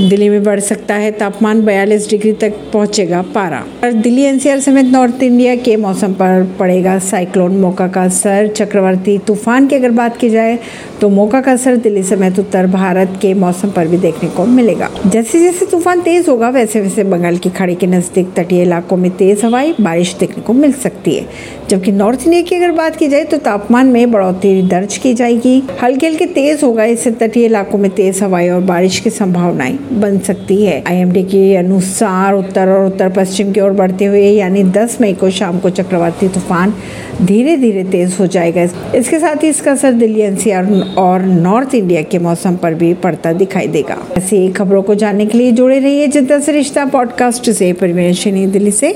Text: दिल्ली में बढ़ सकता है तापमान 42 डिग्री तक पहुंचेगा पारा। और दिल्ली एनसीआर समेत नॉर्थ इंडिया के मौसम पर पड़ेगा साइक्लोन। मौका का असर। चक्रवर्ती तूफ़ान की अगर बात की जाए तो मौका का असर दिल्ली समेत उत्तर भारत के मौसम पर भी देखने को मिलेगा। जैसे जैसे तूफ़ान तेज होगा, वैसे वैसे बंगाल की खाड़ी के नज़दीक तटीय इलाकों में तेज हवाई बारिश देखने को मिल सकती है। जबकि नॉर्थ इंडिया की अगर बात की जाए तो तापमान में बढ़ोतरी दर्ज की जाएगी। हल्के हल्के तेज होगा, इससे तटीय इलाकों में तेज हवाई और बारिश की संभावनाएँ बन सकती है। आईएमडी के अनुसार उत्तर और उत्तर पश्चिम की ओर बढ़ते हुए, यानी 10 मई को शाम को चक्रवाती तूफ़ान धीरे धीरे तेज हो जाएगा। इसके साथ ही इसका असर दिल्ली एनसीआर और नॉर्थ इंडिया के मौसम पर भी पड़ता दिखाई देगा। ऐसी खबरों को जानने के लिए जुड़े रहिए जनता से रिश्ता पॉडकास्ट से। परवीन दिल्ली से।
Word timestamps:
दिल्ली 0.00 0.28
में 0.28 0.44
बढ़ 0.44 0.60
सकता 0.60 0.94
है 0.94 1.10
तापमान 1.12 1.62
42 1.62 2.10
डिग्री 2.10 2.32
तक 2.32 2.52
पहुंचेगा 2.72 3.22
पारा। 3.22 3.64
और 3.84 3.92
दिल्ली 3.92 4.22
एनसीआर 4.22 4.60
समेत 4.60 4.86
नॉर्थ 4.86 5.22
इंडिया 5.22 5.56
के 5.56 5.76
मौसम 5.76 6.12
पर 6.12 6.56
पड़ेगा 6.58 6.98
साइक्लोन। 6.98 7.52
मौका 7.52 7.88
का 7.88 8.02
असर। 8.02 8.46
चक्रवर्ती 8.46 9.18
तूफ़ान 9.18 9.66
की 9.66 9.76
अगर 9.76 9.90
बात 9.90 10.16
की 10.16 10.30
जाए 10.30 10.58
तो 11.02 11.08
मौका 11.08 11.40
का 11.40 11.52
असर 11.52 11.76
दिल्ली 11.76 12.02
समेत 12.02 12.38
उत्तर 12.38 12.66
भारत 12.66 13.18
के 13.22 13.32
मौसम 13.34 13.70
पर 13.70 13.86
भी 13.88 13.96
देखने 13.98 14.28
को 14.28 14.44
मिलेगा। 14.46 14.88
जैसे 15.06 15.38
जैसे 15.40 15.66
तूफ़ान 15.66 16.00
तेज 16.00 16.28
होगा, 16.28 16.48
वैसे 16.48 16.80
वैसे 16.80 17.04
बंगाल 17.04 17.36
की 17.36 17.50
खाड़ी 17.50 17.74
के 17.74 17.86
नज़दीक 17.86 18.32
तटीय 18.36 18.62
इलाकों 18.62 18.96
में 18.96 19.10
तेज 19.10 19.44
हवाई 19.44 19.74
बारिश 19.80 20.14
देखने 20.14 20.42
को 20.42 20.52
मिल 20.52 20.72
सकती 20.72 21.14
है। 21.14 21.26
जबकि 21.70 21.92
नॉर्थ 21.92 22.22
इंडिया 22.24 22.42
की 22.42 22.56
अगर 22.56 22.72
बात 22.72 22.96
की 22.96 23.08
जाए 23.08 23.24
तो 23.24 23.36
तापमान 23.38 23.86
में 23.86 24.10
बढ़ोतरी 24.10 24.62
दर्ज 24.62 24.96
की 24.96 25.12
जाएगी। 25.14 25.62
हल्के 25.82 26.06
हल्के 26.06 26.26
तेज 26.28 26.62
होगा, 26.62 26.84
इससे 26.84 27.10
तटीय 27.10 27.44
इलाकों 27.44 27.78
में 27.78 27.90
तेज 27.90 28.22
हवाई 28.22 28.48
और 28.48 28.60
बारिश 28.62 28.98
की 29.00 29.10
संभावनाएँ 29.10 29.78
बन 29.92 30.18
सकती 30.18 30.62
है। 30.64 30.82
आईएमडी 30.86 31.22
के 31.24 31.54
अनुसार 31.56 32.34
उत्तर 32.34 32.68
और 32.68 32.86
उत्तर 32.86 33.08
पश्चिम 33.08 33.52
की 33.52 33.60
ओर 33.60 33.72
बढ़ते 33.72 34.04
हुए, 34.04 34.28
यानी 34.28 34.64
10 34.70 34.98
मई 35.00 35.12
को 35.14 35.30
शाम 35.30 35.58
को 35.58 35.70
चक्रवाती 35.72 36.28
तूफ़ान 36.28 36.74
धीरे 37.22 37.56
धीरे 37.56 37.84
तेज 37.84 38.16
हो 38.20 38.26
जाएगा। 38.28 38.62
इसके 38.94 39.18
साथ 39.18 39.42
ही 39.42 39.48
इसका 39.48 39.72
असर 39.72 39.92
दिल्ली 39.94 40.20
एनसीआर 40.20 40.90
और 40.98 41.22
नॉर्थ 41.22 41.74
इंडिया 41.74 42.02
के 42.02 42.18
मौसम 42.18 42.56
पर 42.56 42.74
भी 42.74 42.94
पड़ता 42.94 43.32
दिखाई 43.32 43.66
देगा। 43.66 43.98
ऐसी 44.18 44.48
खबरों 44.52 44.82
को 44.82 44.94
जानने 44.94 45.26
के 45.26 45.38
लिए 45.38 45.52
जुड़े 45.52 45.78
रहिए 45.78 46.08
जनता 46.08 46.38
से 46.38 46.52
रिश्ता 46.52 46.84
पॉडकास्ट 46.84 47.50
से। 47.50 47.72
परवीन 47.72 48.50
दिल्ली 48.50 48.70
से। 48.70 48.90